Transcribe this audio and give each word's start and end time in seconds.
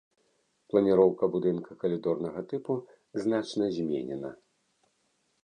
Планіроўка 0.73 1.29
будынка 1.35 1.71
калідорнага 1.83 2.39
тыпу 2.53 2.73
значна 3.25 3.65
зменена. 3.79 4.35